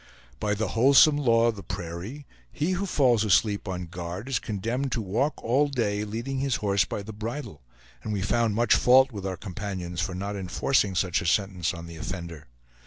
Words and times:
By 0.39 0.55
the 0.55 0.69
wholesome 0.69 1.15
law 1.15 1.49
of 1.49 1.55
the 1.55 1.61
prairie, 1.61 2.25
he 2.51 2.71
who 2.71 2.87
falls 2.87 3.23
asleep 3.23 3.67
on 3.67 3.85
guard 3.85 4.27
is 4.27 4.39
condemned 4.39 4.91
to 4.93 4.99
walk 5.03 5.35
all 5.43 5.67
day 5.67 6.03
leading 6.05 6.39
his 6.39 6.55
horse 6.55 6.83
by 6.85 7.03
the 7.03 7.13
bridle, 7.13 7.61
and 8.03 8.11
we 8.11 8.23
found 8.23 8.55
much 8.55 8.73
fault 8.73 9.11
with 9.11 9.27
our 9.27 9.37
companions 9.37 10.01
for 10.01 10.15
not 10.15 10.35
enforcing 10.35 10.95
such 10.95 11.21
a 11.21 11.27
sentence 11.27 11.71
on 11.71 11.85
the 11.85 11.97
offender. 11.97 12.47